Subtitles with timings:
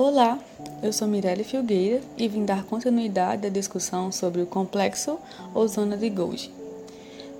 [0.00, 0.38] Olá,
[0.80, 5.18] eu sou Mirelle Filgueira e vim dar continuidade à discussão sobre o complexo
[5.52, 6.54] ou zona de Golgi.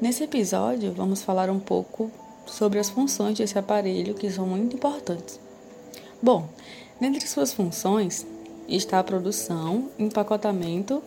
[0.01, 2.11] Nesse episódio, vamos falar um pouco
[2.47, 5.39] sobre as funções desse aparelho que são muito importantes.
[6.21, 6.49] Bom,
[7.01, 8.27] dentre suas funções
[8.69, 11.01] está a produção, empacotamento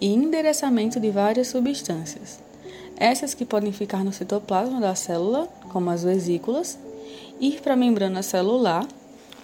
[0.00, 2.40] e endereçamento de várias substâncias.
[2.96, 6.78] Essas que podem ficar no citoplasma da célula, como as vesículas,
[7.38, 8.88] ir para a membrana celular,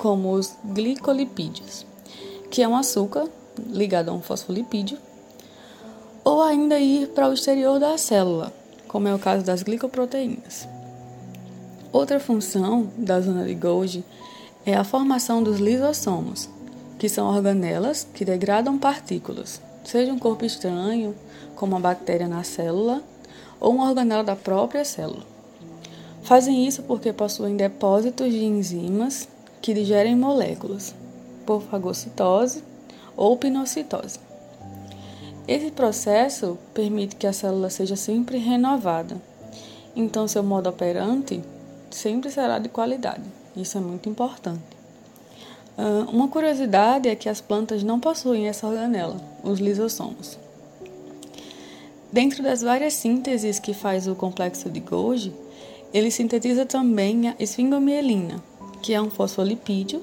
[0.01, 1.85] como os glicolipídios,
[2.51, 3.29] que é um açúcar
[3.69, 4.97] ligado a um fosfolipídio,
[6.25, 8.51] ou ainda ir para o exterior da célula,
[8.89, 10.67] como é o caso das glicoproteínas.
[11.93, 14.03] Outra função da zona de Golgi
[14.65, 16.49] é a formação dos lisossomos,
[16.99, 21.15] que são organelas que degradam partículas, seja um corpo estranho,
[21.55, 23.03] como uma bactéria na célula,
[23.61, 25.25] ou uma organela da própria célula.
[26.23, 29.29] Fazem isso porque possuem depósitos de enzimas
[29.61, 30.95] que digerem moléculas
[31.45, 32.63] por fagocitose
[33.17, 34.19] ou pinocitose.
[35.47, 39.17] Esse processo permite que a célula seja sempre renovada,
[39.97, 41.43] então seu modo operante
[41.91, 43.25] sempre será de qualidade.
[43.57, 44.63] Isso é muito importante.
[46.13, 50.39] Uma curiosidade é que as plantas não possuem essa organela, os lisossomos.
[52.13, 55.33] Dentro das várias sínteses que faz o complexo de Golgi,
[55.93, 58.43] ele sintetiza também a esfingomielina,
[58.83, 60.01] que é um fosfolipídio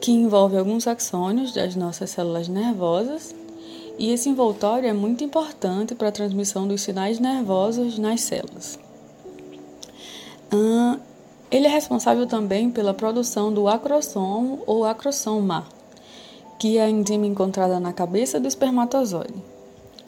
[0.00, 3.34] que envolve alguns axônios das nossas células nervosas,
[3.98, 8.78] e esse envoltório é muito importante para a transmissão dos sinais nervosos nas células.
[11.50, 15.66] ele é responsável também pela produção do acrossomo ou acrossoma,
[16.58, 19.42] que é a enzima encontrada na cabeça do espermatozoide.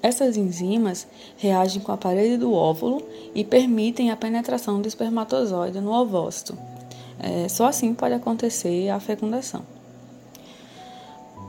[0.02, 1.06] Essas enzimas
[1.38, 3.02] reagem com a parede do óvulo
[3.34, 6.75] e permitem a penetração do espermatozoide no ovócito.
[7.18, 9.62] É, só assim pode acontecer a fecundação.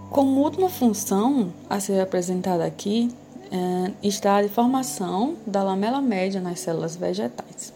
[0.10, 3.10] Como última função a ser apresentada aqui
[3.52, 7.74] é, está a deformação da lamela média nas células vegetais.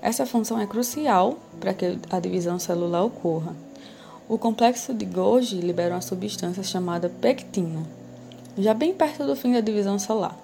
[0.00, 3.54] Essa função é crucial para que a divisão celular ocorra.
[4.28, 7.82] O complexo de Golgi libera uma substância chamada pectina,
[8.56, 10.36] já bem perto do fim da divisão celular,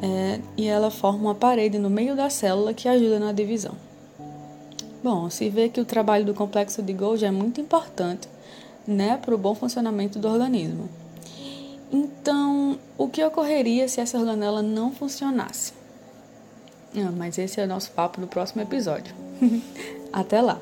[0.00, 3.74] é, e ela forma uma parede no meio da célula que ajuda na divisão.
[5.02, 8.28] Bom, se vê que o trabalho do complexo de Golgi é muito importante
[8.86, 10.88] né, para o bom funcionamento do organismo.
[11.92, 15.72] Então, o que ocorreria se essa organela não funcionasse?
[16.96, 19.14] Ah, mas esse é o nosso papo do próximo episódio.
[20.12, 20.58] Até lá!